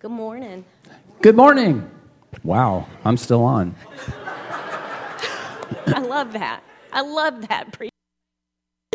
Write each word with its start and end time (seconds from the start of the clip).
Good 0.00 0.10
morning. 0.12 0.64
Good 1.20 1.36
morning. 1.36 1.90
Wow, 2.42 2.86
I'm 3.04 3.18
still 3.18 3.42
on. 3.42 3.74
I 5.88 6.00
love 6.00 6.32
that. 6.32 6.62
I 6.90 7.02
love 7.02 7.46
that. 7.48 7.70
Pre- 7.74 7.90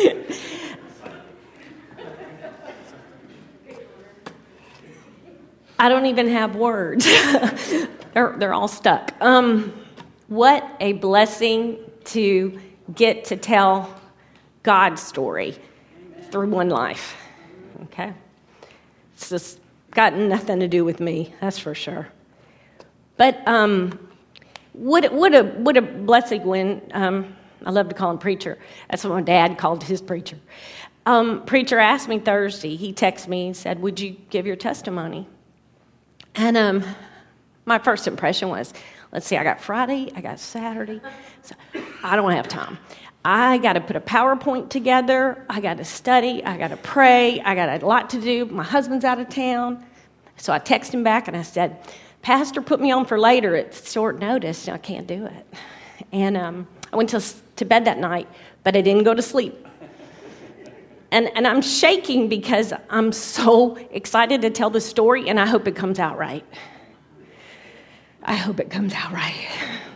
I 5.78 5.88
don't 5.88 6.06
even 6.06 6.26
have 6.26 6.56
words. 6.56 7.04
they're, 8.12 8.34
they're 8.36 8.52
all 8.52 8.66
stuck. 8.66 9.12
Um, 9.20 9.72
what 10.26 10.68
a 10.80 10.94
blessing 10.94 11.78
to 12.06 12.58
get 12.96 13.26
to 13.26 13.36
tell 13.36 13.94
God's 14.64 15.02
story 15.02 15.56
through 16.32 16.48
one 16.48 16.68
life. 16.68 17.14
Okay? 17.84 18.12
It's 19.14 19.30
just 19.30 19.60
got 19.96 20.14
nothing 20.14 20.60
to 20.60 20.68
do 20.68 20.84
with 20.84 21.00
me, 21.00 21.34
that's 21.40 21.58
for 21.58 21.74
sure. 21.74 22.06
But 23.16 23.46
um, 23.48 23.98
what, 24.74 25.12
what, 25.12 25.34
a, 25.34 25.42
what 25.42 25.76
a 25.76 25.82
blessing 25.82 26.44
when, 26.44 26.82
um, 26.92 27.34
I 27.64 27.70
love 27.70 27.88
to 27.88 27.94
call 27.94 28.10
him 28.10 28.18
preacher. 28.18 28.58
That's 28.90 29.02
what 29.02 29.14
my 29.14 29.22
dad 29.22 29.58
called 29.58 29.82
his 29.82 30.02
preacher. 30.02 30.38
Um, 31.06 31.44
preacher 31.46 31.78
asked 31.78 32.08
me 32.08 32.18
Thursday, 32.18 32.76
he 32.76 32.92
texted 32.92 33.28
me 33.28 33.46
and 33.46 33.56
said, 33.56 33.80
Would 33.80 33.98
you 33.98 34.16
give 34.28 34.46
your 34.46 34.56
testimony? 34.56 35.26
And 36.34 36.56
um, 36.56 36.84
my 37.64 37.78
first 37.78 38.06
impression 38.06 38.50
was, 38.50 38.74
let's 39.12 39.26
see, 39.26 39.36
I 39.36 39.44
got 39.44 39.60
Friday, 39.60 40.12
I 40.14 40.20
got 40.20 40.38
Saturday. 40.38 41.00
So 41.42 41.54
I 42.02 42.16
don't 42.16 42.32
have 42.32 42.48
time. 42.48 42.78
I 43.28 43.58
got 43.58 43.72
to 43.72 43.80
put 43.80 43.96
a 43.96 44.00
PowerPoint 44.00 44.68
together. 44.68 45.44
I 45.50 45.60
got 45.60 45.78
to 45.78 45.84
study. 45.84 46.44
I 46.44 46.56
got 46.56 46.68
to 46.68 46.76
pray. 46.76 47.40
I 47.40 47.56
got 47.56 47.82
a 47.82 47.84
lot 47.84 48.10
to 48.10 48.20
do. 48.20 48.44
My 48.46 48.62
husband's 48.62 49.04
out 49.04 49.18
of 49.18 49.28
town. 49.28 49.84
So 50.36 50.52
I 50.52 50.60
texted 50.60 50.92
him 50.92 51.02
back 51.02 51.26
and 51.26 51.36
I 51.36 51.42
said, 51.42 51.76
Pastor 52.22 52.62
put 52.62 52.80
me 52.80 52.92
on 52.92 53.04
for 53.04 53.18
later. 53.18 53.56
It's 53.56 53.90
short 53.90 54.20
notice. 54.20 54.68
I 54.68 54.78
can't 54.78 55.08
do 55.08 55.26
it. 55.26 55.54
And 56.12 56.36
um, 56.36 56.68
I 56.92 56.96
went 56.96 57.10
to, 57.10 57.24
to 57.56 57.64
bed 57.64 57.86
that 57.86 57.98
night, 57.98 58.28
but 58.62 58.76
I 58.76 58.80
didn't 58.80 59.02
go 59.02 59.12
to 59.12 59.22
sleep. 59.22 59.66
And, 61.10 61.28
and 61.36 61.48
I'm 61.48 61.62
shaking 61.62 62.28
because 62.28 62.72
I'm 62.90 63.10
so 63.10 63.74
excited 63.90 64.40
to 64.42 64.50
tell 64.50 64.70
the 64.70 64.80
story, 64.80 65.28
and 65.28 65.40
I 65.40 65.46
hope 65.46 65.66
it 65.66 65.74
comes 65.74 65.98
out 65.98 66.16
right. 66.16 66.44
I 68.22 68.34
hope 68.34 68.60
it 68.60 68.70
comes 68.70 68.94
out 68.94 69.10
right. 69.10 69.48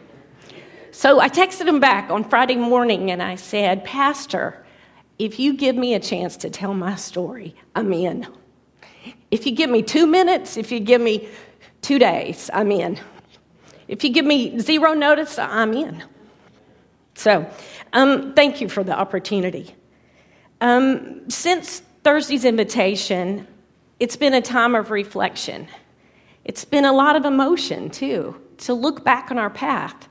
So 1.00 1.18
I 1.18 1.30
texted 1.30 1.66
him 1.66 1.80
back 1.80 2.10
on 2.10 2.24
Friday 2.24 2.56
morning 2.56 3.10
and 3.10 3.22
I 3.22 3.36
said, 3.36 3.86
Pastor, 3.86 4.62
if 5.18 5.38
you 5.38 5.54
give 5.54 5.74
me 5.74 5.94
a 5.94 5.98
chance 5.98 6.36
to 6.36 6.50
tell 6.50 6.74
my 6.74 6.94
story, 6.96 7.54
I'm 7.74 7.90
in. 7.94 8.26
If 9.30 9.46
you 9.46 9.52
give 9.52 9.70
me 9.70 9.80
two 9.80 10.06
minutes, 10.06 10.58
if 10.58 10.70
you 10.70 10.78
give 10.78 11.00
me 11.00 11.30
two 11.80 11.98
days, 11.98 12.50
I'm 12.52 12.70
in. 12.70 13.00
If 13.88 14.04
you 14.04 14.10
give 14.10 14.26
me 14.26 14.58
zero 14.58 14.92
notice, 14.92 15.38
I'm 15.38 15.72
in. 15.72 16.04
So, 17.14 17.50
um, 17.94 18.34
thank 18.34 18.60
you 18.60 18.68
for 18.68 18.84
the 18.84 18.92
opportunity. 18.92 19.74
Um, 20.60 21.30
since 21.30 21.80
Thursday's 22.04 22.44
invitation, 22.44 23.46
it's 24.00 24.16
been 24.16 24.34
a 24.34 24.42
time 24.42 24.74
of 24.74 24.90
reflection. 24.90 25.66
It's 26.44 26.66
been 26.66 26.84
a 26.84 26.92
lot 26.92 27.16
of 27.16 27.24
emotion, 27.24 27.88
too, 27.88 28.38
to 28.58 28.74
look 28.74 29.02
back 29.02 29.30
on 29.30 29.38
our 29.38 29.48
path 29.48 30.10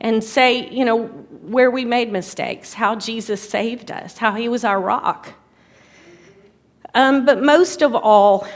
and 0.00 0.22
say, 0.22 0.68
you 0.70 0.84
know, 0.84 1.06
where 1.06 1.70
we 1.70 1.84
made 1.84 2.12
mistakes, 2.12 2.74
how 2.74 2.96
Jesus 2.96 3.46
saved 3.46 3.90
us, 3.90 4.18
how 4.18 4.34
he 4.34 4.48
was 4.48 4.64
our 4.64 4.80
rock. 4.80 5.28
Um, 6.94 7.24
but 7.24 7.42
most 7.42 7.82
of 7.82 7.94
all, 7.94 8.46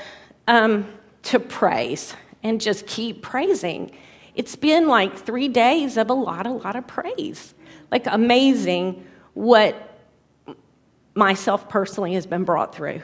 um, 0.46 0.86
to 1.24 1.38
praise 1.38 2.14
and 2.42 2.60
just 2.60 2.86
keep 2.86 3.22
praising. 3.22 3.90
It's 4.34 4.56
been 4.56 4.88
like 4.88 5.16
three 5.16 5.48
days 5.48 5.96
of 5.96 6.10
a 6.10 6.14
lot, 6.14 6.46
a 6.46 6.52
lot 6.52 6.76
of 6.76 6.86
praise. 6.86 7.54
Like 7.90 8.06
amazing 8.06 9.04
what 9.34 9.98
myself 11.14 11.68
personally 11.68 12.14
has 12.14 12.26
been 12.26 12.44
brought 12.44 12.74
through. 12.74 13.02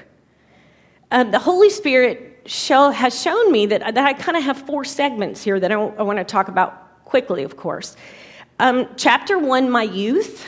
Uh, 1.11 1.25
the 1.25 1.39
Holy 1.39 1.71
Spirit 1.71 2.43
show, 2.47 2.91
has 2.91 3.21
shown 3.21 3.51
me 3.51 3.67
that, 3.67 3.95
that 3.95 3.99
I 3.99 4.13
kind 4.13 4.37
of 4.37 4.45
have 4.45 4.59
four 4.59 4.85
segments 4.85 5.43
here 5.43 5.59
that 5.61 5.71
I, 5.71 5.75
I 5.75 6.03
want 6.03 6.19
to 6.19 6.25
talk 6.25 6.49
about 6.49 6.84
quickly, 7.05 7.43
of 7.43 7.57
course. 7.57 7.97
Um, 8.59 8.89
chapter 8.97 9.39
one, 9.39 9.71
my 9.71 9.83
youth. 9.83 10.47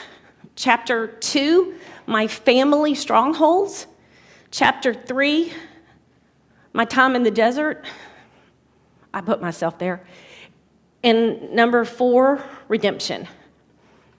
Chapter 0.55 1.09
two, 1.09 1.75
my 2.07 2.27
family 2.27 2.95
strongholds. 2.95 3.87
Chapter 4.51 4.95
three, 4.95 5.53
my 6.73 6.85
time 6.85 7.15
in 7.15 7.23
the 7.23 7.31
desert. 7.31 7.85
I 9.13 9.21
put 9.21 9.41
myself 9.41 9.79
there. 9.79 10.07
And 11.03 11.53
number 11.53 11.85
four, 11.85 12.43
redemption. 12.69 13.29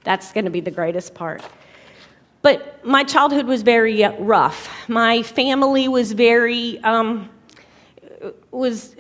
That's 0.04 0.31
going 0.31 0.46
to 0.46 0.52
be 0.52 0.62
the 0.62 0.72
greatest 0.72 1.14
part. 1.14 1.44
But 2.42 2.86
my 2.86 3.04
childhood 3.04 3.46
was 3.46 3.62
very 3.62 4.04
uh, 4.04 4.14
rough. 4.19 4.69
My 4.88 5.24
family 5.24 5.88
was 5.88 6.12
very 6.14 6.80
um, 6.84 7.30
was 8.52 8.96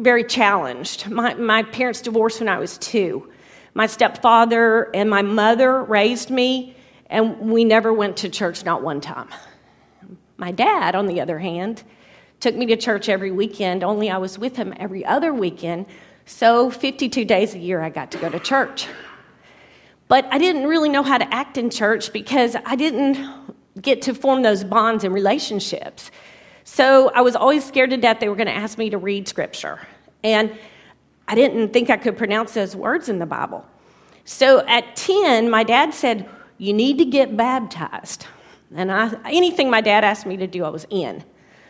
very 0.00 0.24
challenged. 0.24 1.08
My, 1.10 1.34
my 1.34 1.62
parents 1.62 2.00
divorced 2.00 2.40
when 2.40 2.48
I 2.48 2.58
was 2.58 2.78
two. 2.78 3.30
My 3.74 3.86
stepfather 3.86 4.90
and 4.94 5.08
my 5.08 5.22
mother 5.22 5.82
raised 5.82 6.30
me, 6.30 6.76
and 7.06 7.38
we 7.38 7.64
never 7.64 7.92
went 7.92 8.16
to 8.18 8.28
church, 8.28 8.64
not 8.64 8.82
one 8.82 9.00
time. 9.00 9.28
My 10.36 10.50
dad, 10.50 10.94
on 10.94 11.06
the 11.06 11.20
other 11.20 11.38
hand, 11.38 11.84
took 12.40 12.56
me 12.56 12.66
to 12.66 12.76
church 12.76 13.08
every 13.08 13.30
weekend, 13.30 13.84
only 13.84 14.10
I 14.10 14.16
was 14.16 14.38
with 14.38 14.56
him 14.56 14.72
every 14.78 15.04
other 15.04 15.32
weekend. 15.32 15.86
So 16.24 16.70
52 16.70 17.24
days 17.24 17.54
a 17.54 17.58
year, 17.58 17.82
I 17.82 17.90
got 17.90 18.10
to 18.12 18.18
go 18.18 18.30
to 18.30 18.40
church. 18.40 18.88
But 20.08 20.26
I 20.32 20.38
didn't 20.38 20.66
really 20.66 20.88
know 20.88 21.02
how 21.02 21.18
to 21.18 21.34
act 21.34 21.58
in 21.58 21.70
church 21.70 22.12
because 22.12 22.56
I 22.64 22.74
didn't 22.74 23.18
get 23.80 24.02
to 24.02 24.14
form 24.14 24.42
those 24.42 24.64
bonds 24.64 25.04
and 25.04 25.14
relationships. 25.14 26.10
So 26.64 27.10
I 27.14 27.20
was 27.20 27.36
always 27.36 27.64
scared 27.64 27.90
to 27.90 27.96
death 27.96 28.20
they 28.20 28.28
were 28.28 28.36
going 28.36 28.46
to 28.46 28.54
ask 28.54 28.78
me 28.78 28.90
to 28.90 28.98
read 28.98 29.26
scripture. 29.28 29.80
And 30.22 30.58
I 31.26 31.34
didn't 31.34 31.72
think 31.72 31.90
I 31.90 31.96
could 31.96 32.16
pronounce 32.16 32.54
those 32.54 32.74
words 32.74 33.08
in 33.08 33.18
the 33.18 33.26
Bible. 33.26 33.64
So 34.24 34.66
at 34.66 34.96
10, 34.96 35.50
my 35.50 35.64
dad 35.64 35.94
said, 35.94 36.28
You 36.58 36.72
need 36.72 36.98
to 36.98 37.04
get 37.04 37.36
baptized. 37.36 38.26
And 38.74 38.92
I, 38.92 39.12
anything 39.26 39.70
my 39.70 39.80
dad 39.80 40.04
asked 40.04 40.26
me 40.26 40.36
to 40.36 40.46
do, 40.46 40.64
I 40.64 40.68
was 40.68 40.86
in. 40.90 41.24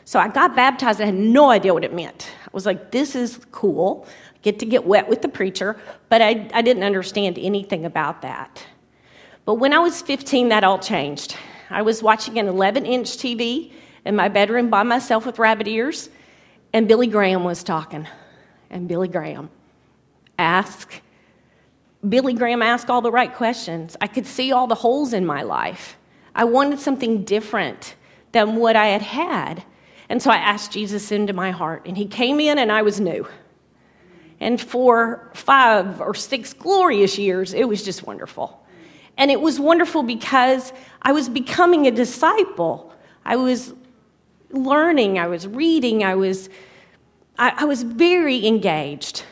So 0.04 0.18
I 0.18 0.28
got 0.28 0.56
baptized. 0.56 1.00
I 1.00 1.06
had 1.06 1.14
no 1.14 1.50
idea 1.50 1.72
what 1.72 1.84
it 1.84 1.94
meant. 1.94 2.30
I 2.42 2.50
was 2.52 2.66
like, 2.66 2.90
This 2.90 3.14
is 3.14 3.40
cool. 3.52 4.06
Get 4.42 4.58
to 4.60 4.66
get 4.66 4.86
wet 4.86 5.08
with 5.08 5.22
the 5.22 5.28
preacher. 5.28 5.78
But 6.08 6.22
I, 6.22 6.48
I 6.52 6.62
didn't 6.62 6.82
understand 6.82 7.38
anything 7.38 7.84
about 7.84 8.22
that. 8.22 8.64
But 9.44 9.54
when 9.54 9.72
I 9.72 9.78
was 9.78 10.02
15, 10.02 10.48
that 10.48 10.64
all 10.64 10.78
changed. 10.78 11.36
I 11.70 11.82
was 11.82 12.02
watching 12.02 12.38
an 12.38 12.46
11 12.46 12.86
inch 12.86 13.08
TV 13.08 13.72
in 14.05 14.16
my 14.16 14.28
bedroom 14.28 14.71
by 14.71 14.83
myself 14.83 15.27
with 15.27 15.38
rabbit 15.38 15.69
ears, 15.69 16.09
and 16.72 16.88
Billy 16.88 17.06
Graham 17.06 17.44
was 17.44 17.62
talking 17.62 18.06
and 18.71 18.88
Billy 18.88 19.09
Graham. 19.09 19.50
Ask. 20.38 21.03
Billy 22.09 22.33
Graham 22.33 22.62
asked 22.62 22.88
all 22.88 23.03
the 23.03 23.11
right 23.11 23.34
questions. 23.34 23.97
I 24.00 24.06
could 24.06 24.27
see 24.27 24.53
all 24.53 24.66
the 24.66 24.75
holes 24.75 25.12
in 25.12 25.27
my 25.27 25.43
life. 25.43 25.99
I 26.34 26.44
wanted 26.44 26.81
something 26.81 27.25
different 27.25 27.94
than 28.33 28.56
what 28.56 28.77
I 28.77 28.87
had 28.87 29.03
had. 29.03 29.65
And 30.09 30.22
so 30.22 30.31
I 30.31 30.37
asked 30.37 30.72
Jesus 30.72 31.12
into 31.12 31.32
my 31.32 31.50
heart, 31.50 31.82
and 31.87 31.97
he 31.97 32.06
came 32.06 32.41
in, 32.41 32.59
and 32.59 32.72
I 32.72 32.82
was 32.82 33.00
new. 33.00 33.27
And 34.41 34.61
for 34.61 35.31
five 35.34 36.00
or 36.00 36.15
six 36.15 36.55
glorious 36.55 37.19
years, 37.19 37.53
it 37.53 37.69
was 37.69 37.82
just 37.82 38.06
wonderful. 38.06 38.65
And 39.19 39.31
it 39.31 39.41
was 39.41 39.61
wonderful 39.61 40.03
because 40.03 40.72
I 41.03 41.12
was 41.12 41.28
becoming 41.28 41.87
a 41.87 41.91
disciple. 41.91 42.94
I 43.25 43.37
was 43.37 43.75
learning, 44.50 45.19
I 45.19 45.26
was 45.26 45.47
reading, 45.47 46.05
I 46.05 46.14
was 46.14 46.49
I, 47.41 47.55
I 47.56 47.64
was 47.64 47.82
very 47.82 48.47
engaged. 48.47 49.25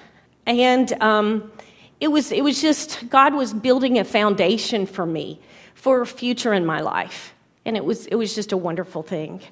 And 0.47 0.91
um, 1.03 1.53
it, 2.01 2.09
was, 2.09 2.33
it 2.33 2.43
was 2.43 2.61
just, 2.61 3.09
God 3.11 3.35
was 3.35 3.53
building 3.53 3.99
a 3.99 4.05
foundation 4.05 4.87
for 4.87 5.05
me 5.05 5.39
for 5.75 6.01
a 6.01 6.07
future 6.07 6.55
in 6.55 6.65
my 6.65 6.81
life. 6.81 7.35
And 7.67 7.77
it 7.77 7.85
was, 7.85 8.07
it 8.07 8.15
was 8.15 8.35
just 8.35 8.53
a 8.53 8.57
wonderful 8.57 9.03
thing. 9.03 9.43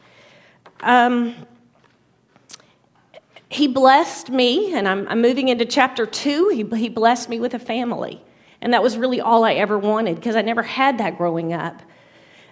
Um, 0.80 1.34
he 3.50 3.68
blessed 3.68 4.30
me, 4.30 4.74
and 4.74 4.88
I'm, 4.88 5.06
I'm, 5.08 5.20
moving 5.20 5.48
into 5.48 5.66
chapter 5.66 6.06
two. 6.06 6.48
He, 6.48 6.64
he 6.78 6.88
blessed 6.88 7.28
me 7.28 7.38
with 7.38 7.54
a 7.54 7.58
family. 7.58 8.22
And 8.62 8.72
that 8.72 8.82
was 8.82 8.96
really 8.96 9.20
all 9.20 9.44
I 9.44 9.52
ever 9.54 9.78
wanted 9.78 10.16
because 10.16 10.34
I 10.34 10.42
never 10.42 10.62
had 10.62 10.98
that 10.98 11.18
growing 11.18 11.52
up. 11.52 11.82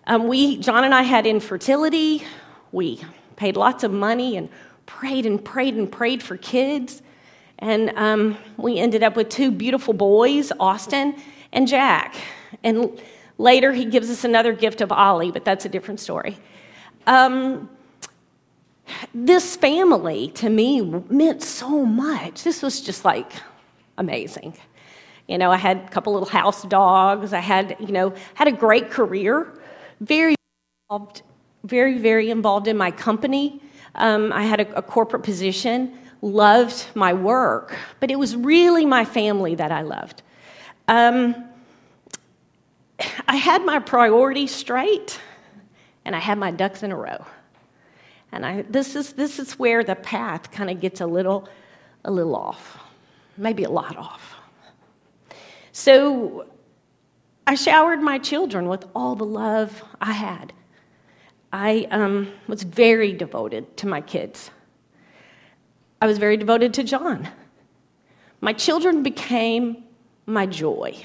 Um, 0.06 0.28
we, 0.28 0.58
John 0.58 0.84
and 0.84 0.94
I 0.94 1.02
had 1.02 1.26
infertility. 1.26 2.24
We 2.74 3.00
paid 3.36 3.56
lots 3.56 3.84
of 3.84 3.92
money 3.92 4.36
and 4.36 4.48
prayed 4.84 5.26
and 5.26 5.42
prayed 5.42 5.74
and 5.76 5.90
prayed 5.90 6.24
for 6.24 6.36
kids. 6.36 7.02
And 7.60 7.92
um, 7.94 8.36
we 8.56 8.80
ended 8.80 9.04
up 9.04 9.14
with 9.14 9.28
two 9.28 9.52
beautiful 9.52 9.94
boys, 9.94 10.50
Austin 10.58 11.14
and 11.52 11.68
Jack. 11.68 12.16
And 12.64 13.00
later 13.38 13.72
he 13.72 13.84
gives 13.84 14.10
us 14.10 14.24
another 14.24 14.52
gift 14.52 14.80
of 14.80 14.90
Ollie, 14.90 15.30
but 15.30 15.44
that's 15.44 15.64
a 15.64 15.68
different 15.68 16.00
story. 16.00 16.36
Um, 17.06 17.70
this 19.14 19.54
family 19.54 20.32
to 20.34 20.50
me 20.50 20.80
meant 20.80 21.44
so 21.44 21.86
much. 21.86 22.42
This 22.42 22.60
was 22.60 22.80
just 22.80 23.04
like 23.04 23.30
amazing. 23.98 24.58
You 25.28 25.38
know, 25.38 25.52
I 25.52 25.58
had 25.58 25.76
a 25.76 25.88
couple 25.90 26.12
little 26.12 26.28
house 26.28 26.64
dogs. 26.64 27.32
I 27.32 27.38
had, 27.38 27.76
you 27.78 27.92
know, 27.92 28.14
had 28.34 28.48
a 28.48 28.52
great 28.52 28.90
career. 28.90 29.60
Very 30.00 30.34
involved, 30.90 31.22
very, 31.64 31.98
very 31.98 32.30
involved 32.30 32.68
in 32.68 32.76
my 32.76 32.90
company. 32.90 33.60
Um, 33.96 34.32
I 34.32 34.44
had 34.44 34.60
a, 34.60 34.78
a 34.78 34.82
corporate 34.82 35.22
position. 35.22 35.98
Loved 36.22 36.86
my 36.94 37.12
work, 37.12 37.76
but 38.00 38.10
it 38.10 38.18
was 38.18 38.34
really 38.34 38.86
my 38.86 39.04
family 39.04 39.56
that 39.56 39.70
I 39.70 39.82
loved. 39.82 40.22
Um, 40.88 41.34
I 43.28 43.36
had 43.36 43.64
my 43.64 43.78
priorities 43.78 44.54
straight, 44.54 45.20
and 46.04 46.16
I 46.16 46.18
had 46.18 46.38
my 46.38 46.50
ducks 46.50 46.82
in 46.82 46.92
a 46.92 46.96
row. 46.96 47.26
And 48.32 48.46
I, 48.46 48.62
this, 48.62 48.96
is, 48.96 49.12
this 49.12 49.38
is 49.38 49.58
where 49.58 49.84
the 49.84 49.94
path 49.94 50.50
kind 50.50 50.70
of 50.70 50.80
gets 50.80 51.00
a 51.00 51.06
little, 51.06 51.46
a 52.04 52.10
little 52.10 52.34
off, 52.34 52.78
maybe 53.36 53.64
a 53.64 53.70
lot 53.70 53.96
off. 53.96 54.34
So 55.72 56.46
I 57.46 57.54
showered 57.54 58.00
my 58.00 58.18
children 58.18 58.66
with 58.68 58.86
all 58.94 59.14
the 59.14 59.26
love 59.26 59.84
I 60.00 60.12
had. 60.12 60.52
I 61.54 61.86
um, 61.92 62.32
was 62.48 62.64
very 62.64 63.12
devoted 63.12 63.76
to 63.76 63.86
my 63.86 64.00
kids. 64.00 64.50
I 66.02 66.06
was 66.06 66.18
very 66.18 66.36
devoted 66.36 66.74
to 66.74 66.82
John. 66.82 67.28
My 68.40 68.52
children 68.52 69.04
became 69.04 69.84
my 70.26 70.46
joy. 70.46 71.00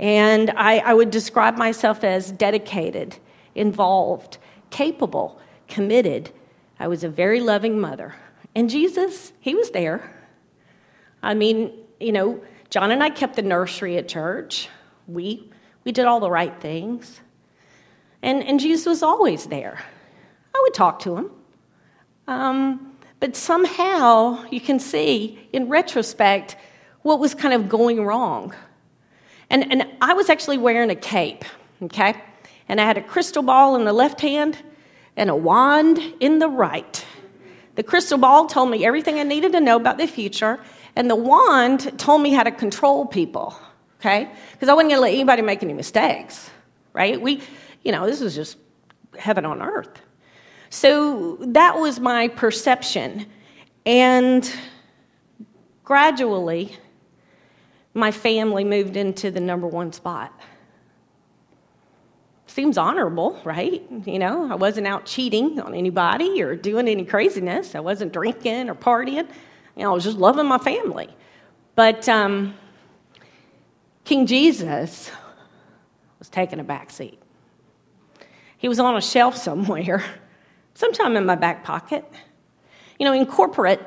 And 0.00 0.50
I, 0.56 0.78
I 0.78 0.92
would 0.92 1.12
describe 1.12 1.56
myself 1.56 2.02
as 2.02 2.32
dedicated, 2.32 3.16
involved, 3.54 4.38
capable, 4.70 5.38
committed. 5.68 6.32
I 6.80 6.88
was 6.88 7.04
a 7.04 7.08
very 7.08 7.38
loving 7.38 7.80
mother. 7.80 8.16
And 8.56 8.68
Jesus, 8.68 9.32
he 9.38 9.54
was 9.54 9.70
there. 9.70 10.12
I 11.22 11.34
mean, 11.34 11.72
you 12.00 12.10
know, 12.10 12.42
John 12.70 12.90
and 12.90 13.04
I 13.04 13.10
kept 13.10 13.36
the 13.36 13.42
nursery 13.42 13.98
at 13.98 14.08
church. 14.08 14.68
We, 15.06 15.48
we 15.84 15.92
did 15.92 16.06
all 16.06 16.18
the 16.18 16.28
right 16.28 16.60
things. 16.60 17.20
And, 18.24 18.42
and 18.42 18.58
Jesus 18.58 18.86
was 18.86 19.02
always 19.02 19.46
there. 19.46 19.78
I 20.54 20.60
would 20.62 20.72
talk 20.72 21.00
to 21.00 21.16
him. 21.16 21.30
Um, 22.26 22.96
but 23.20 23.36
somehow 23.36 24.42
you 24.50 24.62
can 24.62 24.80
see 24.80 25.38
in 25.52 25.68
retrospect 25.68 26.56
what 27.02 27.20
was 27.20 27.34
kind 27.34 27.52
of 27.52 27.68
going 27.68 28.02
wrong. 28.02 28.54
And, 29.50 29.70
and 29.70 29.86
I 30.00 30.14
was 30.14 30.30
actually 30.30 30.56
wearing 30.56 30.88
a 30.88 30.94
cape, 30.94 31.44
okay? 31.82 32.14
And 32.66 32.80
I 32.80 32.86
had 32.86 32.96
a 32.96 33.02
crystal 33.02 33.42
ball 33.42 33.76
in 33.76 33.84
the 33.84 33.92
left 33.92 34.22
hand 34.22 34.56
and 35.18 35.28
a 35.28 35.36
wand 35.36 36.00
in 36.18 36.38
the 36.38 36.48
right. 36.48 37.04
The 37.74 37.82
crystal 37.82 38.16
ball 38.16 38.46
told 38.46 38.70
me 38.70 38.86
everything 38.86 39.18
I 39.18 39.24
needed 39.24 39.52
to 39.52 39.60
know 39.60 39.76
about 39.76 39.98
the 39.98 40.06
future, 40.06 40.58
and 40.96 41.10
the 41.10 41.16
wand 41.16 41.98
told 41.98 42.22
me 42.22 42.32
how 42.32 42.42
to 42.42 42.50
control 42.50 43.04
people, 43.04 43.54
okay? 44.00 44.30
Because 44.52 44.70
I 44.70 44.72
wasn't 44.72 44.92
to 44.92 45.00
let 45.00 45.12
anybody 45.12 45.42
make 45.42 45.62
any 45.62 45.74
mistakes, 45.74 46.48
right? 46.94 47.20
We, 47.20 47.42
you 47.84 47.92
know, 47.92 48.06
this 48.06 48.20
was 48.20 48.34
just 48.34 48.58
heaven 49.18 49.44
on 49.44 49.62
earth. 49.62 50.00
So 50.70 51.36
that 51.40 51.78
was 51.78 52.00
my 52.00 52.28
perception. 52.28 53.26
And 53.86 54.50
gradually, 55.84 56.76
my 57.92 58.10
family 58.10 58.64
moved 58.64 58.96
into 58.96 59.30
the 59.30 59.40
number 59.40 59.66
one 59.68 59.92
spot 59.92 60.32
seems 62.54 62.78
honorable, 62.78 63.40
right? 63.42 63.82
You 64.06 64.20
know, 64.20 64.48
I 64.48 64.54
wasn't 64.54 64.86
out 64.86 65.06
cheating 65.06 65.58
on 65.58 65.74
anybody 65.74 66.40
or 66.40 66.54
doing 66.54 66.86
any 66.86 67.04
craziness. 67.04 67.74
I 67.74 67.80
wasn't 67.80 68.12
drinking 68.12 68.70
or 68.70 68.76
partying. 68.76 69.28
You 69.76 69.82
know, 69.82 69.90
I 69.90 69.94
was 69.94 70.04
just 70.04 70.18
loving 70.18 70.46
my 70.46 70.58
family. 70.58 71.08
But 71.74 72.08
um, 72.08 72.54
King 74.04 74.24
Jesus 74.24 75.10
was 76.20 76.28
taking 76.28 76.60
a 76.60 76.64
back 76.64 76.92
seat. 76.92 77.20
He 78.64 78.68
was 78.68 78.80
on 78.80 78.96
a 78.96 79.00
shelf 79.02 79.36
somewhere, 79.36 80.02
sometime 80.74 81.18
in 81.18 81.26
my 81.26 81.34
back 81.34 81.64
pocket. 81.64 82.02
You 82.98 83.04
know, 83.04 83.12
in 83.12 83.26
corporate, 83.26 83.78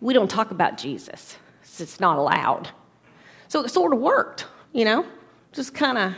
we 0.00 0.14
don't 0.14 0.30
talk 0.30 0.50
about 0.50 0.78
Jesus, 0.78 1.36
it's 1.60 2.00
not 2.00 2.16
allowed. 2.16 2.70
So 3.48 3.62
it 3.62 3.68
sort 3.68 3.92
of 3.92 3.98
worked, 3.98 4.46
you 4.72 4.86
know, 4.86 5.04
just 5.52 5.74
kind 5.74 5.98
of 5.98 6.14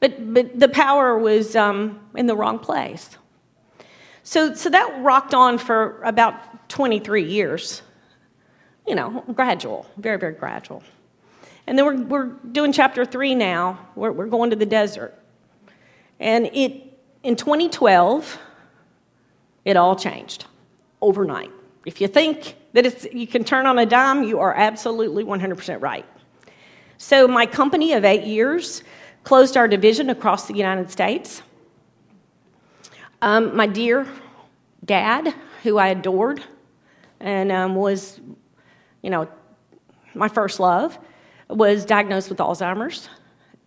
but, 0.00 0.34
but 0.34 0.60
the 0.60 0.68
power 0.68 1.16
was 1.16 1.56
um, 1.56 1.98
in 2.14 2.26
the 2.26 2.36
wrong 2.36 2.58
place. 2.58 3.16
So, 4.22 4.52
so 4.52 4.68
that 4.68 5.02
rocked 5.02 5.32
on 5.32 5.56
for 5.56 6.02
about 6.02 6.68
23 6.68 7.24
years. 7.24 7.80
You 8.86 8.96
know, 8.96 9.24
gradual, 9.32 9.86
very, 9.96 10.18
very 10.18 10.34
gradual. 10.34 10.82
And 11.66 11.78
then 11.78 11.86
we're, 11.86 12.02
we're 12.02 12.26
doing 12.52 12.70
chapter 12.70 13.06
three 13.06 13.34
now. 13.34 13.78
We're, 13.94 14.12
we're 14.12 14.26
going 14.26 14.50
to 14.50 14.56
the 14.56 14.66
desert. 14.66 15.18
And 16.20 16.50
it, 16.52 16.90
in 17.24 17.36
2012, 17.36 18.38
it 19.64 19.76
all 19.76 19.96
changed 19.96 20.44
overnight. 21.00 21.50
If 21.86 22.00
you 22.00 22.06
think 22.06 22.54
that 22.74 23.12
you 23.14 23.26
can 23.26 23.44
turn 23.44 23.66
on 23.66 23.78
a 23.78 23.86
dime, 23.86 24.24
you 24.24 24.40
are 24.40 24.54
absolutely 24.54 25.24
100% 25.24 25.80
right. 25.80 26.04
So, 26.98 27.26
my 27.26 27.46
company 27.46 27.94
of 27.94 28.04
eight 28.04 28.24
years 28.24 28.82
closed 29.24 29.56
our 29.56 29.66
division 29.66 30.10
across 30.10 30.46
the 30.46 30.54
United 30.54 30.90
States. 30.90 31.42
Um, 33.22 33.56
my 33.56 33.66
dear 33.66 34.06
dad, 34.84 35.34
who 35.62 35.78
I 35.78 35.88
adored 35.88 36.44
and 37.20 37.50
um, 37.50 37.74
was, 37.74 38.20
you 39.02 39.08
know, 39.08 39.28
my 40.14 40.28
first 40.28 40.60
love, 40.60 40.98
was 41.48 41.86
diagnosed 41.86 42.28
with 42.28 42.38
Alzheimer's. 42.38 43.08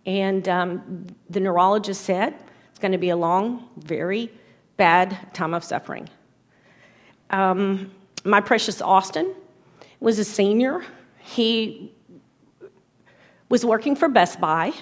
And 0.06 0.48
um, 0.48 1.06
the 1.28 1.40
neurologist 1.40 2.02
said 2.02 2.34
it's 2.78 2.82
going 2.82 2.92
to 2.92 2.98
be 2.98 3.10
a 3.10 3.16
long, 3.16 3.68
very 3.76 4.30
bad 4.76 5.34
time 5.34 5.52
of 5.52 5.64
suffering. 5.64 6.08
Um, 7.30 7.90
my 8.24 8.40
precious 8.40 8.80
Austin 8.80 9.34
was 9.98 10.20
a 10.20 10.24
senior. 10.24 10.84
He 11.18 11.92
was 13.48 13.64
working 13.64 13.96
for 13.96 14.08
Best 14.08 14.40
Buy 14.40 14.72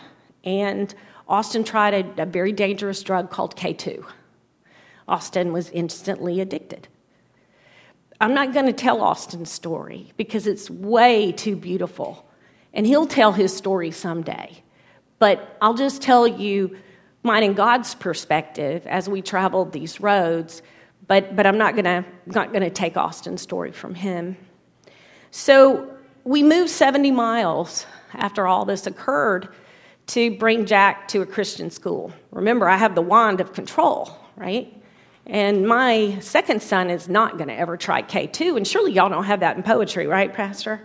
and 0.45 0.95
Austin 1.27 1.65
tried 1.65 1.95
a, 2.19 2.25
a 2.25 2.27
very 2.27 2.53
dangerous 2.53 3.03
drug 3.03 3.31
called 3.31 3.57
K2. 3.57 4.05
Austin 5.09 5.55
was 5.55 5.71
instantly 5.71 6.43
addicted. 6.43 6.89
I'm 8.21 8.35
not 8.35 8.53
going 8.53 8.67
to 8.67 8.75
tell 8.75 9.01
Austin's 9.01 9.51
story 9.51 10.13
because 10.19 10.47
it's 10.47 10.69
way 10.69 11.33
too 11.33 11.57
beautiful. 11.57 12.29
And 12.75 12.87
he'll 12.87 13.07
tell 13.07 13.33
his 13.33 13.57
story 13.57 13.91
someday. 13.91 14.63
But 15.19 15.57
I'll 15.63 15.73
just 15.73 16.03
tell 16.03 16.29
you 16.29 16.77
mine 17.27 17.43
and 17.43 17.57
God's 17.57 17.95
perspective 17.95 18.87
as 18.87 19.09
we 19.09 19.21
traveled 19.21 19.73
these 19.73 20.01
roads. 20.01 20.63
But, 21.07 21.37
but 21.37 21.47
I'm 21.47 21.59
not 21.59 21.77
going 21.77 22.05
not 22.27 22.53
to 22.53 22.71
take 22.71 22.97
Austin's 22.97 23.43
story 23.43 23.73
from 23.73 23.95
him. 23.95 24.37
So 25.31 25.95
we 26.25 26.43
moved 26.43 26.71
70 26.71 27.11
miles 27.11 27.87
after 28.15 28.47
all 28.47 28.65
this 28.65 28.87
occurred 28.87 29.49
to 30.09 30.37
bring 30.39 30.67
Jack 30.67 31.09
to 31.09 31.23
a 31.23 31.27
Christian 31.27 31.71
school. 31.71 32.13
Remember, 32.31 32.69
I 32.69 32.77
have 32.77 32.95
the 32.95 33.03
wand 33.03 33.41
of 33.41 33.53
control, 33.53 34.17
right? 34.37 34.73
And 35.27 35.67
my 35.67 36.19
second 36.21 36.63
son 36.63 36.91
is 36.91 37.09
not 37.09 37.37
going 37.37 37.49
to 37.49 37.55
ever 37.55 37.77
try 37.77 38.03
K2, 38.03 38.57
and 38.57 38.67
surely 38.67 38.93
y'all 38.93 39.09
don't 39.09 39.25
have 39.25 39.41
that 39.41 39.57
in 39.57 39.63
poetry, 39.65 40.07
right, 40.07 40.33
Pastor? 40.33 40.81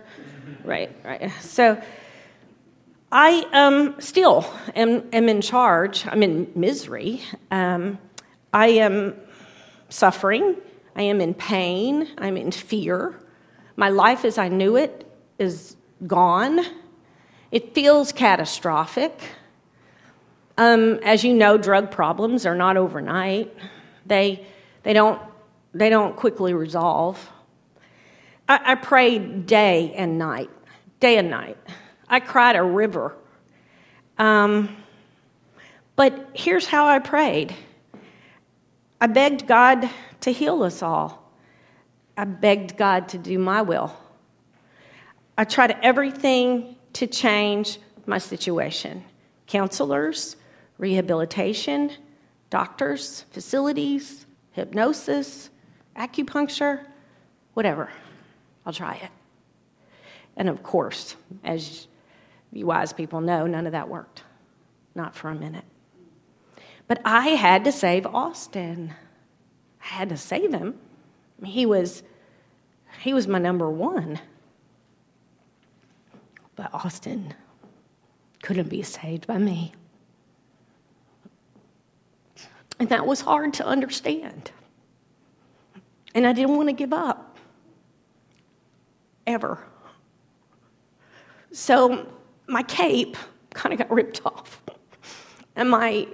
Right, 0.64 0.94
right. 1.04 1.30
So 1.40 1.80
I 3.14 3.46
um, 3.52 4.00
still 4.00 4.50
am, 4.74 5.06
am 5.12 5.28
in 5.28 5.42
charge. 5.42 6.06
I'm 6.06 6.22
in 6.22 6.50
misery. 6.54 7.20
Um, 7.50 7.98
I 8.54 8.68
am 8.68 9.14
suffering. 9.90 10.56
I 10.96 11.02
am 11.02 11.20
in 11.20 11.34
pain. 11.34 12.08
I'm 12.16 12.38
in 12.38 12.50
fear. 12.50 13.20
My 13.76 13.90
life 13.90 14.24
as 14.24 14.38
I 14.38 14.48
knew 14.48 14.76
it 14.76 15.06
is 15.38 15.76
gone. 16.06 16.60
It 17.50 17.74
feels 17.74 18.12
catastrophic. 18.12 19.20
Um, 20.56 20.98
as 21.02 21.22
you 21.22 21.34
know, 21.34 21.58
drug 21.58 21.90
problems 21.90 22.46
are 22.46 22.54
not 22.54 22.78
overnight. 22.78 23.54
They, 24.06 24.46
they, 24.84 24.94
don't, 24.94 25.20
they 25.74 25.90
don't 25.90 26.16
quickly 26.16 26.54
resolve. 26.54 27.30
I, 28.48 28.72
I 28.72 29.08
day 29.08 29.92
and 29.94 30.18
night, 30.18 30.50
day 30.98 31.18
and 31.18 31.28
night. 31.28 31.58
I 32.08 32.20
cried 32.20 32.56
a 32.56 32.62
river. 32.62 33.16
Um, 34.18 34.76
but 35.96 36.30
here's 36.34 36.66
how 36.66 36.86
I 36.86 36.98
prayed 36.98 37.54
I 39.00 39.06
begged 39.06 39.46
God 39.46 39.88
to 40.20 40.32
heal 40.32 40.62
us 40.62 40.82
all. 40.82 41.32
I 42.16 42.24
begged 42.24 42.76
God 42.76 43.08
to 43.10 43.18
do 43.18 43.38
my 43.38 43.62
will. 43.62 43.96
I 45.36 45.44
tried 45.44 45.76
everything 45.82 46.76
to 46.94 47.06
change 47.06 47.78
my 48.06 48.18
situation 48.18 49.04
counselors, 49.46 50.36
rehabilitation, 50.78 51.90
doctors, 52.48 53.22
facilities, 53.32 54.26
hypnosis, 54.52 55.50
acupuncture, 55.96 56.86
whatever. 57.54 57.90
I'll 58.64 58.72
try 58.72 58.94
it. 58.94 59.10
And 60.36 60.48
of 60.48 60.62
course, 60.62 61.16
as 61.44 61.86
you 62.52 62.66
wise 62.66 62.92
people 62.92 63.20
know, 63.20 63.46
none 63.46 63.66
of 63.66 63.72
that 63.72 63.88
worked. 63.88 64.22
Not 64.94 65.14
for 65.14 65.30
a 65.30 65.34
minute. 65.34 65.64
But 66.86 67.00
I 67.04 67.28
had 67.28 67.64
to 67.64 67.72
save 67.72 68.04
Austin. 68.06 68.92
I 69.82 69.86
had 69.86 70.10
to 70.10 70.16
save 70.16 70.52
him. 70.52 70.78
He 71.42 71.64
was, 71.64 72.02
he 73.00 73.14
was 73.14 73.26
my 73.26 73.38
number 73.38 73.70
one. 73.70 74.20
But 76.54 76.72
Austin 76.74 77.34
couldn't 78.42 78.68
be 78.68 78.82
saved 78.82 79.26
by 79.26 79.38
me. 79.38 79.72
And 82.78 82.88
that 82.90 83.06
was 83.06 83.22
hard 83.22 83.54
to 83.54 83.66
understand. 83.66 84.50
And 86.14 86.26
I 86.26 86.32
didn't 86.32 86.56
want 86.56 86.68
to 86.68 86.74
give 86.74 86.92
up. 86.92 87.38
Ever. 89.26 89.64
So 91.52 92.06
my 92.46 92.62
cape 92.62 93.16
kind 93.50 93.72
of 93.72 93.78
got 93.78 93.90
ripped 93.90 94.24
off. 94.24 94.62
And 95.56 95.70
my, 95.70 96.06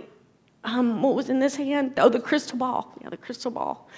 um, 0.64 1.02
what 1.02 1.14
was 1.14 1.30
in 1.30 1.38
this 1.38 1.56
hand? 1.56 1.94
Oh, 1.98 2.08
the 2.08 2.20
crystal 2.20 2.58
ball. 2.58 2.92
Yeah, 3.00 3.10
the 3.10 3.16
crystal 3.16 3.50
ball. 3.50 3.88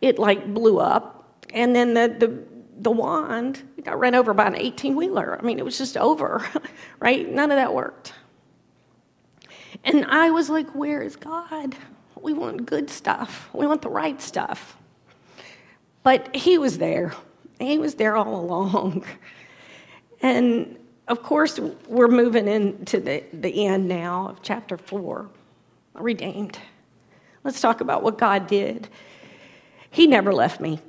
It 0.00 0.18
like 0.18 0.52
blew 0.52 0.78
up. 0.78 1.44
And 1.52 1.74
then 1.74 1.94
the, 1.94 2.08
the, 2.08 2.42
the 2.80 2.90
wand 2.90 3.62
got 3.82 3.98
run 3.98 4.14
over 4.14 4.34
by 4.34 4.46
an 4.46 4.56
18 4.56 4.96
wheeler. 4.96 5.38
I 5.40 5.44
mean, 5.44 5.58
it 5.58 5.64
was 5.64 5.78
just 5.78 5.96
over, 5.96 6.44
right? 7.00 7.30
None 7.30 7.50
of 7.50 7.56
that 7.56 7.72
worked. 7.74 8.12
And 9.84 10.04
I 10.06 10.30
was 10.30 10.50
like, 10.50 10.68
where 10.70 11.02
is 11.02 11.16
God? 11.16 11.76
We 12.20 12.32
want 12.32 12.66
good 12.66 12.90
stuff, 12.90 13.48
we 13.52 13.66
want 13.66 13.82
the 13.82 13.90
right 13.90 14.20
stuff. 14.20 14.76
But 16.02 16.34
He 16.34 16.58
was 16.58 16.78
there, 16.78 17.14
He 17.60 17.78
was 17.78 17.94
there 17.94 18.16
all 18.16 18.40
along. 18.40 19.04
And 20.20 20.76
of 21.08 21.22
course, 21.22 21.58
we're 21.86 22.08
moving 22.08 22.46
into 22.46 23.00
the, 23.00 23.24
the 23.32 23.66
end 23.66 23.88
now 23.88 24.28
of 24.28 24.42
chapter 24.42 24.76
four, 24.76 25.30
redeemed. 25.94 26.58
Let's 27.44 27.60
talk 27.60 27.80
about 27.80 28.02
what 28.02 28.18
God 28.18 28.46
did. 28.46 28.88
He 29.90 30.06
never 30.06 30.32
left 30.32 30.60
me. 30.60 30.80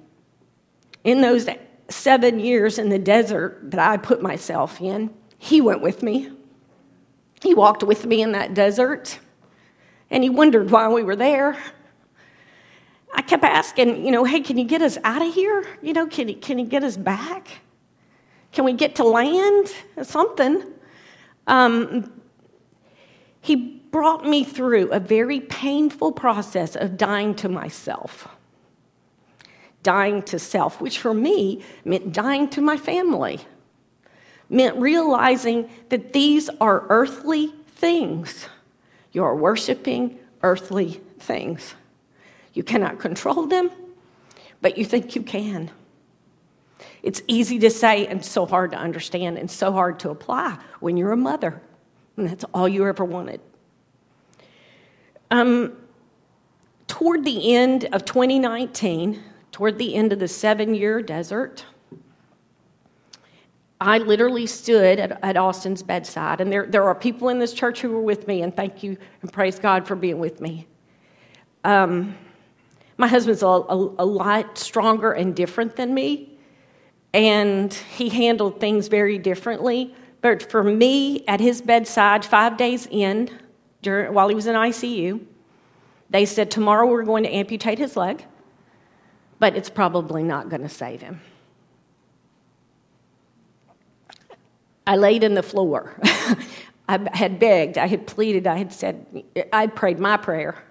In 1.06 1.22
those 1.22 1.48
seven 1.88 2.40
years 2.40 2.78
in 2.78 2.90
the 2.90 3.00
desert 3.00 3.72
that 3.72 3.80
I 3.80 3.98
put 3.98 4.22
myself 4.22 4.82
in, 4.82 5.10
He 5.38 5.62
went 5.62 5.82
with 5.82 6.04
me. 6.04 6.32
He 7.42 7.54
walked 7.54 7.84
with 7.84 8.06
me 8.06 8.22
in 8.22 8.34
that 8.34 8.54
desert, 8.54 9.18
and 10.10 10.22
He 10.22 10.30
wondered 10.30 10.70
why 10.70 10.90
we 10.90 11.04
were 11.04 11.16
there. 11.16 11.58
I 13.14 13.22
kept 13.22 13.44
asking, 13.44 14.06
you 14.06 14.12
know, 14.12 14.26
hey, 14.26 14.42
can 14.42 14.58
you 14.58 14.66
get 14.66 14.82
us 14.82 14.98
out 15.04 15.22
of 15.22 15.34
here? 15.34 15.66
You 15.82 15.94
know, 15.94 16.08
can 16.08 16.34
can 16.42 16.60
you 16.60 16.66
get 16.66 16.84
us 16.84 16.98
back? 16.98 17.62
Can 18.52 18.66
we 18.66 18.74
get 18.74 18.96
to 18.96 19.04
land? 19.04 19.74
Something. 20.02 20.64
Um, 21.48 22.12
he 23.42 23.56
brought 23.92 24.26
me 24.26 24.44
through 24.44 24.92
a 24.92 25.00
very 25.00 25.40
painful 25.40 26.12
process 26.12 26.76
of 26.76 26.98
dying 26.98 27.36
to 27.36 27.50
myself. 27.50 28.28
Dying 29.82 30.24
to 30.24 30.40
self, 30.40 30.82
which 30.82 31.00
for 31.00 31.14
me 31.14 31.64
meant 31.86 32.12
dying 32.12 32.50
to 32.50 32.62
my 32.62 32.78
family, 32.78 33.40
meant 34.50 34.76
realizing 34.78 35.70
that 35.90 36.14
these 36.14 36.50
are 36.60 36.86
earthly 36.90 37.54
things. 37.76 38.48
You 39.12 39.24
are 39.24 39.36
worshiping 39.36 40.20
earthly 40.44 41.02
things. 41.20 41.76
You 42.54 42.64
cannot 42.64 43.00
control 43.00 43.48
them, 43.48 43.72
but 44.62 44.78
you 44.78 44.86
think 44.86 45.16
you 45.16 45.22
can. 45.22 45.72
It's 47.04 47.22
easy 47.28 47.60
to 47.60 47.70
say 47.70 48.08
and 48.08 48.24
so 48.24 48.46
hard 48.46 48.72
to 48.72 48.78
understand 48.78 49.38
and 49.38 49.50
so 49.50 49.72
hard 49.72 50.00
to 50.00 50.10
apply 50.10 50.58
when 50.80 50.98
you're 50.98 51.12
a 51.12 51.18
mother, 51.18 51.62
and 52.18 52.28
that's 52.28 52.46
all 52.54 52.68
you 52.68 52.86
ever 52.88 53.06
wanted. 53.06 53.42
Um, 55.32 55.78
toward 56.88 57.24
the 57.24 57.56
end 57.56 57.88
of 57.92 58.06
2019, 58.06 59.22
toward 59.52 59.78
the 59.78 59.96
end 59.96 60.12
of 60.12 60.20
the 60.20 60.28
seven 60.28 60.74
year 60.74 61.02
desert, 61.02 61.66
I 63.82 64.00
literally 64.00 64.46
stood 64.46 65.00
at, 65.00 65.24
at, 65.24 65.38
Austin's 65.38 65.82
bedside, 65.82 66.42
and 66.42 66.52
there, 66.52 66.66
there 66.66 66.84
are 66.84 66.96
people 66.96 67.30
in 67.30 67.40
this 67.40 67.54
church 67.54 67.80
who 67.80 67.92
were 67.92 68.02
with 68.02 68.28
me, 68.28 68.42
and 68.42 68.54
thank 68.54 68.84
you 68.84 68.98
and 69.22 69.32
praise 69.32 69.58
God 69.58 69.88
for 69.88 69.96
being 69.96 70.20
with 70.20 70.42
me. 70.42 70.68
Um, 71.64 72.18
my 72.98 73.08
husband's 73.08 73.42
a, 73.42 73.48
a, 73.48 73.76
a 74.00 74.06
lot 74.06 74.58
stronger 74.58 75.14
and 75.14 75.34
different 75.34 75.78
than 75.78 75.94
me 75.94 76.39
and 77.14 77.74
he 77.74 78.10
handled 78.10 78.60
things 78.60 78.88
very 78.88 79.18
differently. 79.18 79.96
But 80.22 80.50
for 80.50 80.64
me, 80.64 81.24
at 81.28 81.40
his 81.40 81.62
bedside, 81.62 82.26
five 82.26 82.58
days 82.58 82.88
in, 82.92 83.30
during, 83.82 84.14
while 84.14 84.28
he 84.28 84.36
was 84.36 84.48
in 84.48 84.56
ICU, 84.56 85.22
they 86.10 86.26
said, 86.26 86.52
Tomorrow 86.52 86.88
we're 86.88 87.04
going 87.04 87.24
to 87.24 87.34
amputate 87.34 87.78
his 87.78 87.96
leg, 87.96 88.26
but 89.40 89.56
it's 89.56 89.70
probably 89.70 90.24
not 90.24 90.50
going 90.50 90.62
to 90.62 90.70
save 90.70 91.02
him. 91.02 91.22
I 94.86 94.96
laid 94.96 95.24
in 95.24 95.36
the 95.36 95.44
floor. 95.44 95.96
I 96.90 97.08
had 97.14 97.40
begged, 97.40 97.78
I 97.78 97.86
had 97.86 98.08
pleaded, 98.08 98.48
I 98.48 98.58
had 98.58 98.74
said, 98.74 99.24
I'd 99.54 99.76
prayed 99.76 100.00
my 100.00 100.18
prayer. 100.18 100.64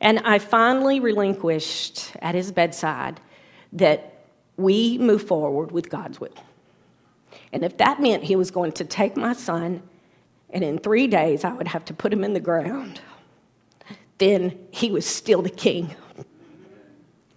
And 0.00 0.18
I 0.20 0.40
finally 0.40 0.98
relinquished 0.98 2.16
at 2.20 2.34
his 2.34 2.50
bedside 2.50 3.20
that 3.72 4.17
we 4.58 4.98
move 4.98 5.22
forward 5.22 5.72
with 5.72 5.88
God's 5.88 6.20
will. 6.20 6.34
And 7.52 7.64
if 7.64 7.78
that 7.78 8.00
meant 8.00 8.24
he 8.24 8.36
was 8.36 8.50
going 8.50 8.72
to 8.72 8.84
take 8.84 9.16
my 9.16 9.32
son, 9.32 9.82
and 10.50 10.64
in 10.64 10.78
three 10.78 11.06
days 11.06 11.44
I 11.44 11.52
would 11.52 11.68
have 11.68 11.84
to 11.86 11.94
put 11.94 12.12
him 12.12 12.24
in 12.24 12.34
the 12.34 12.40
ground, 12.40 13.00
then 14.18 14.58
he 14.70 14.90
was 14.90 15.06
still 15.06 15.40
the 15.40 15.48
king. 15.48 15.94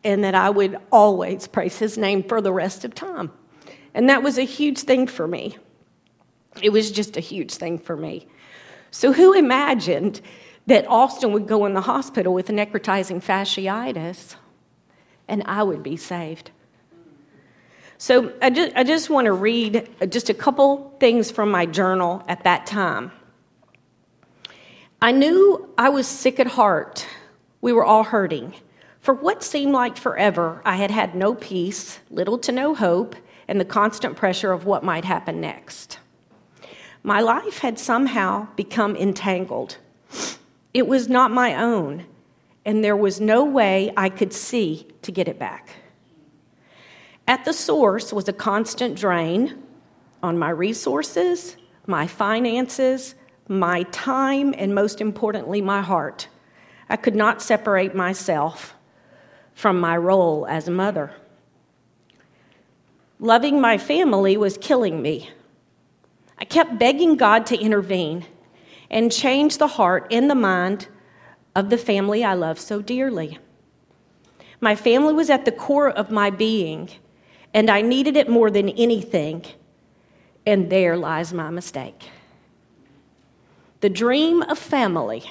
And 0.03 0.23
that 0.23 0.33
I 0.33 0.49
would 0.49 0.77
always 0.91 1.47
praise 1.47 1.77
his 1.77 1.97
name 1.97 2.23
for 2.23 2.41
the 2.41 2.51
rest 2.51 2.83
of 2.83 2.95
time. 2.95 3.31
And 3.93 4.09
that 4.09 4.23
was 4.23 4.39
a 4.39 4.43
huge 4.43 4.79
thing 4.79 5.05
for 5.05 5.27
me. 5.27 5.57
It 6.61 6.71
was 6.71 6.91
just 6.91 7.17
a 7.17 7.19
huge 7.19 7.53
thing 7.53 7.77
for 7.77 7.95
me. 7.95 8.27
So, 8.89 9.13
who 9.13 9.33
imagined 9.33 10.19
that 10.65 10.87
Austin 10.87 11.31
would 11.33 11.47
go 11.47 11.65
in 11.65 11.73
the 11.73 11.81
hospital 11.81 12.33
with 12.33 12.47
necrotizing 12.47 13.23
fasciitis 13.23 14.35
and 15.27 15.43
I 15.45 15.63
would 15.63 15.83
be 15.83 15.95
saved? 15.95 16.51
So 18.01 18.33
I 18.41 18.49
just, 18.49 18.75
I 18.75 18.83
just 18.83 19.11
want 19.11 19.25
to 19.25 19.31
read 19.31 19.87
uh, 20.01 20.07
just 20.07 20.31
a 20.31 20.33
couple 20.33 20.91
things 20.99 21.29
from 21.29 21.51
my 21.51 21.67
journal 21.67 22.23
at 22.27 22.45
that 22.45 22.65
time. 22.65 23.11
I 24.99 25.11
knew 25.11 25.69
I 25.77 25.89
was 25.89 26.07
sick 26.07 26.39
at 26.39 26.47
heart. 26.47 27.05
We 27.61 27.71
were 27.73 27.85
all 27.85 28.03
hurting. 28.03 28.55
For 29.01 29.13
what 29.13 29.43
seemed 29.43 29.73
like 29.73 29.97
forever, 29.97 30.63
I 30.65 30.77
had 30.77 30.89
had 30.89 31.13
no 31.13 31.35
peace, 31.35 31.99
little 32.09 32.39
to 32.39 32.51
no 32.51 32.73
hope, 32.73 33.15
and 33.47 33.59
the 33.59 33.65
constant 33.65 34.15
pressure 34.15 34.51
of 34.51 34.65
what 34.65 34.83
might 34.83 35.05
happen 35.05 35.39
next. 35.39 35.99
My 37.03 37.19
life 37.21 37.59
had 37.59 37.77
somehow 37.77 38.47
become 38.55 38.95
entangled. 38.95 39.77
It 40.73 40.87
was 40.87 41.07
not 41.07 41.29
my 41.29 41.53
own, 41.53 42.07
and 42.65 42.83
there 42.83 42.97
was 42.97 43.21
no 43.21 43.45
way 43.45 43.93
I 43.95 44.09
could 44.09 44.33
see 44.33 44.87
to 45.03 45.11
get 45.11 45.27
it 45.27 45.37
back. 45.37 45.75
At 47.31 47.45
the 47.45 47.53
source 47.53 48.11
was 48.11 48.27
a 48.27 48.33
constant 48.33 48.95
drain 48.95 49.63
on 50.21 50.37
my 50.37 50.49
resources, 50.49 51.55
my 51.87 52.05
finances, 52.05 53.15
my 53.47 53.83
time, 53.83 54.53
and 54.57 54.75
most 54.75 54.99
importantly, 54.99 55.61
my 55.61 55.81
heart. 55.81 56.27
I 56.89 56.97
could 56.97 57.15
not 57.15 57.41
separate 57.41 57.95
myself 57.95 58.75
from 59.53 59.79
my 59.79 59.95
role 59.95 60.45
as 60.45 60.67
a 60.67 60.71
mother. 60.71 61.13
Loving 63.17 63.61
my 63.61 63.77
family 63.77 64.35
was 64.35 64.57
killing 64.57 65.01
me. 65.01 65.29
I 66.37 66.43
kept 66.43 66.77
begging 66.77 67.15
God 67.15 67.45
to 67.45 67.57
intervene 67.57 68.25
and 68.89 69.09
change 69.09 69.57
the 69.57 69.67
heart 69.67 70.05
and 70.11 70.29
the 70.29 70.35
mind 70.35 70.89
of 71.55 71.69
the 71.69 71.77
family 71.77 72.25
I 72.25 72.33
love 72.33 72.59
so 72.59 72.81
dearly. 72.81 73.39
My 74.59 74.75
family 74.75 75.13
was 75.13 75.29
at 75.29 75.45
the 75.45 75.53
core 75.53 75.89
of 75.89 76.11
my 76.11 76.29
being, 76.29 76.89
and 77.53 77.69
I 77.69 77.81
needed 77.81 78.15
it 78.15 78.29
more 78.29 78.49
than 78.49 78.69
anything, 78.69 79.45
and 80.45 80.69
there 80.69 80.97
lies 80.97 81.33
my 81.33 81.49
mistake. 81.49 82.09
The 83.81 83.89
dream 83.89 84.41
of 84.43 84.57
family 84.59 85.29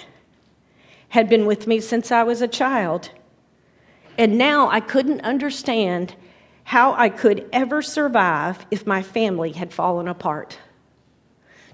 had 1.11 1.29
been 1.29 1.47
with 1.47 1.67
me 1.67 1.81
since 1.81 2.12
I 2.12 2.23
was 2.23 2.43
a 2.43 2.49
child, 2.49 3.11
and 4.19 4.39
now 4.39 4.69
I 4.69 4.81
couldn't 4.81 5.21
understand 5.23 6.15
how 6.65 6.93
I 6.95 7.09
could 7.09 7.49
ever 7.53 7.83
survive 7.83 8.65
if 8.71 8.87
my 8.87 9.03
family 9.03 9.53
had 9.53 9.73
fallen 9.73 10.07
apart. 10.07 10.59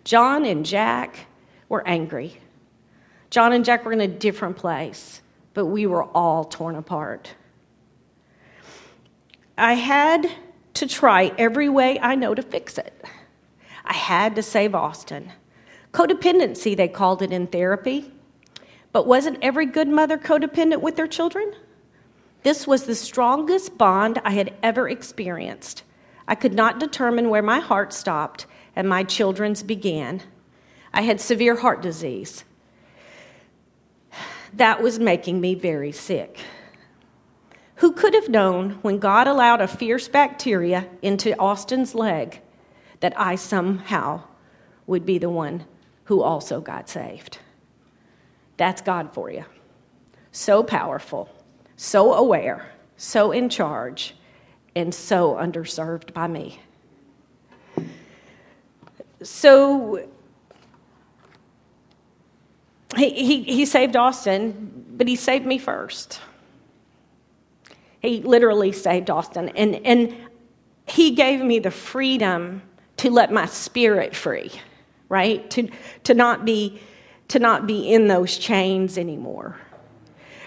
John 0.05 0.45
and 0.45 0.65
Jack 0.65 1.27
were 1.69 1.87
angry. 1.87 2.41
John 3.29 3.53
and 3.53 3.65
Jack 3.65 3.85
were 3.85 3.93
in 3.93 4.01
a 4.01 4.09
different 4.09 4.57
place. 4.57 5.21
but 5.57 5.65
we 5.65 5.87
were 5.87 6.05
all 6.05 6.45
torn 6.45 6.77
apart. 6.77 7.35
I 9.59 9.75
had 9.75 10.31
to 10.75 10.87
try 10.87 11.33
every 11.39 11.69
way 11.69 11.99
I 12.01 12.15
know 12.15 12.35
to 12.35 12.43
fix 12.43 12.77
it. 12.79 12.93
I 13.85 13.95
had 13.95 14.37
to 14.37 14.43
save 14.43 14.75
Austin. 14.75 15.33
Codependency, 15.93 16.77
they 16.77 16.89
called 16.89 17.23
it 17.23 17.33
in 17.33 17.47
therapy. 17.47 18.13
But 18.93 19.07
wasn't 19.07 19.39
every 19.43 19.67
good 19.67 19.89
mother 19.89 20.19
codependent 20.19 20.81
with 20.81 20.97
their 20.97 21.07
children? 21.07 21.55
This 22.43 22.67
was 22.67 22.85
the 22.85 22.95
strongest 22.95 23.79
bond 23.79 24.21
I 24.25 24.33
had 24.33 24.55
ever 24.63 24.89
experienced. 24.89 25.83
I 26.29 26.35
could 26.35 26.55
not 26.55 26.81
determine 26.81 27.31
where 27.31 27.43
my 27.43 27.61
heart 27.61 27.93
stopped 27.93 28.47
and 28.75 28.89
my 28.89 29.05
children's 29.05 29.63
began. 29.63 30.23
I 30.93 31.03
had 31.03 31.21
severe 31.21 31.57
heart 31.57 31.83
disease. 31.83 32.45
That 34.53 34.83
was 34.83 34.99
making 34.99 35.41
me 35.41 35.55
very 35.55 35.93
sick. 35.93 36.41
Who 37.77 37.93
could 37.93 38.15
have 38.15 38.29
known 38.29 38.79
when 38.83 38.99
God 38.99 39.27
allowed 39.27 39.61
a 39.61 39.69
fierce 39.69 40.09
bacteria 40.09 40.89
into 41.03 41.39
Austin's 41.39 41.95
leg 41.95 42.41
that 43.01 43.13
I 43.19 43.35
somehow 43.37 44.23
would 44.87 45.05
be 45.05 45.19
the 45.19 45.29
one 45.29 45.65
who 46.05 46.23
also 46.23 46.61
got 46.61 46.89
saved? 46.89 47.39
That's 48.57 48.81
God 48.81 49.13
for 49.13 49.31
you. 49.31 49.45
So 50.33 50.63
powerful, 50.63 51.29
so 51.77 52.15
aware, 52.15 52.73
so 52.97 53.31
in 53.31 53.51
charge, 53.51 54.17
and 54.75 54.95
so 54.95 55.35
underserved 55.35 56.15
by 56.15 56.29
me. 56.29 56.61
So 59.23 60.09
he, 62.97 63.11
he, 63.11 63.43
he 63.43 63.67
saved 63.67 63.97
Austin, 63.97 64.85
but 64.97 65.09
he 65.09 65.17
saved 65.17 65.45
me 65.45 65.59
first. 65.59 66.21
He 68.07 68.23
literally 68.23 68.73
saved 68.73 69.11
Austin. 69.11 69.51
And, 69.51 69.75
and 69.87 70.15
he 70.87 71.13
gave 71.13 71.41
me 71.41 71.59
the 71.59 71.71
freedom 71.71 72.63
to 72.99 73.11
let 73.11 73.33
my 73.33 73.47
spirit 73.47 74.15
free, 74.15 74.51
right? 75.09 75.49
To, 75.51 75.69
to, 76.05 76.15
not, 76.15 76.45
be, 76.45 76.81
to 77.29 77.39
not 77.39 77.67
be 77.67 77.93
in 77.93 78.09
those 78.09 78.39
chains 78.39 78.97
anymore. 78.97 79.59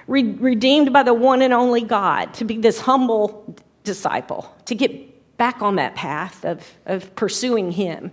Re- 0.08 0.24
redeemed 0.24 0.92
by 0.92 1.04
the 1.04 1.14
one 1.14 1.42
and 1.42 1.54
only 1.54 1.82
God, 1.82 2.34
to 2.36 2.46
be 2.46 2.58
this 2.58 2.80
humble 2.80 3.56
disciple, 3.84 4.52
to 4.66 4.76
get 4.76 5.38
back 5.38 5.62
on 5.62 5.76
that 5.76 5.96
path 5.96 6.44
of, 6.46 6.66
of 6.86 7.16
pursuing 7.16 7.72
Him. 7.72 8.12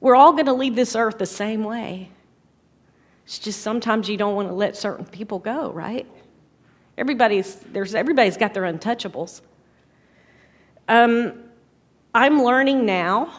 We're 0.00 0.16
all 0.16 0.32
going 0.32 0.46
to 0.46 0.52
leave 0.52 0.74
this 0.74 0.96
earth 0.96 1.18
the 1.18 1.26
same 1.26 1.64
way. 1.64 2.10
It's 3.24 3.38
just 3.38 3.60
sometimes 3.60 4.08
you 4.08 4.16
don't 4.16 4.34
want 4.34 4.48
to 4.48 4.54
let 4.54 4.76
certain 4.76 5.06
people 5.06 5.38
go, 5.38 5.70
right? 5.70 6.06
Everybody's, 6.98 7.56
there's, 7.56 7.94
everybody's 7.94 8.36
got 8.36 8.54
their 8.54 8.64
untouchables. 8.64 9.40
Um, 10.88 11.44
I'm 12.14 12.42
learning 12.42 12.84
now, 12.84 13.32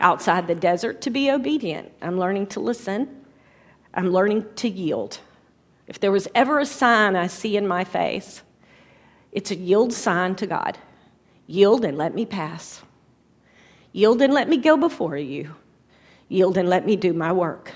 outside 0.00 0.48
the 0.48 0.54
desert, 0.54 1.00
to 1.02 1.10
be 1.10 1.30
obedient. 1.30 1.92
I'm 2.02 2.18
learning 2.18 2.48
to 2.48 2.60
listen. 2.60 3.24
I'm 3.94 4.10
learning 4.10 4.46
to 4.56 4.68
yield. 4.68 5.20
If 5.86 6.00
there 6.00 6.12
was 6.12 6.28
ever 6.34 6.58
a 6.60 6.66
sign 6.66 7.16
I 7.16 7.26
see 7.26 7.56
in 7.56 7.66
my 7.66 7.84
face, 7.84 8.42
it's 9.32 9.50
a 9.50 9.56
yield 9.56 9.92
sign 9.92 10.34
to 10.36 10.46
God. 10.46 10.78
Yield 11.46 11.84
and 11.84 11.98
let 11.98 12.14
me 12.14 12.26
pass. 12.26 12.82
Yield 13.92 14.22
and 14.22 14.32
let 14.32 14.48
me 14.48 14.56
go 14.56 14.76
before 14.76 15.16
you. 15.16 15.54
Yield 16.28 16.56
and 16.58 16.68
let 16.68 16.86
me 16.86 16.96
do 16.96 17.12
my 17.12 17.32
work. 17.32 17.72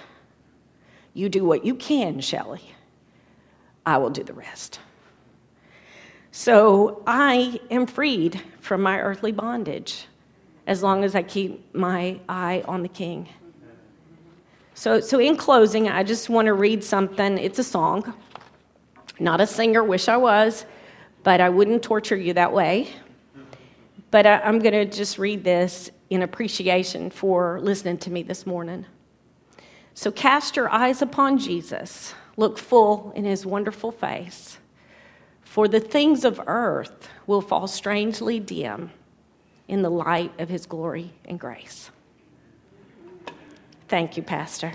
You 1.12 1.28
do 1.28 1.44
what 1.44 1.64
you 1.64 1.74
can, 1.74 2.20
Shelley. 2.20 2.73
I 3.86 3.98
will 3.98 4.10
do 4.10 4.22
the 4.22 4.32
rest. 4.32 4.80
So 6.32 7.02
I 7.06 7.60
am 7.70 7.86
freed 7.86 8.40
from 8.60 8.82
my 8.82 8.98
earthly 8.98 9.32
bondage 9.32 10.06
as 10.66 10.82
long 10.82 11.04
as 11.04 11.14
I 11.14 11.22
keep 11.22 11.74
my 11.74 12.18
eye 12.28 12.64
on 12.66 12.82
the 12.82 12.88
King. 12.88 13.28
So, 14.74 14.98
so 14.98 15.20
in 15.20 15.36
closing, 15.36 15.88
I 15.88 16.02
just 16.02 16.28
want 16.28 16.46
to 16.46 16.54
read 16.54 16.82
something. 16.82 17.38
It's 17.38 17.60
a 17.60 17.64
song. 17.64 18.12
Not 19.20 19.40
a 19.40 19.46
singer, 19.46 19.84
wish 19.84 20.08
I 20.08 20.16
was, 20.16 20.66
but 21.22 21.40
I 21.40 21.48
wouldn't 21.48 21.82
torture 21.82 22.16
you 22.16 22.32
that 22.32 22.52
way. 22.52 22.88
But 24.10 24.26
I, 24.26 24.40
I'm 24.40 24.58
going 24.58 24.72
to 24.72 24.84
just 24.84 25.18
read 25.18 25.44
this 25.44 25.90
in 26.10 26.22
appreciation 26.22 27.10
for 27.10 27.60
listening 27.60 27.98
to 27.98 28.10
me 28.10 28.22
this 28.22 28.46
morning. 28.46 28.86
So 29.94 30.10
cast 30.10 30.56
your 30.56 30.68
eyes 30.70 31.02
upon 31.02 31.38
Jesus, 31.38 32.14
look 32.36 32.58
full 32.58 33.12
in 33.14 33.24
his 33.24 33.46
wonderful 33.46 33.92
face, 33.92 34.58
for 35.42 35.68
the 35.68 35.80
things 35.80 36.24
of 36.24 36.40
earth 36.46 37.08
will 37.26 37.40
fall 37.40 37.66
strangely 37.66 38.40
dim 38.40 38.90
in 39.68 39.82
the 39.82 39.90
light 39.90 40.32
of 40.38 40.48
his 40.48 40.66
glory 40.66 41.12
and 41.24 41.38
grace. 41.38 41.90
Thank 43.88 44.16
you, 44.16 44.22
Pastor. 44.22 44.72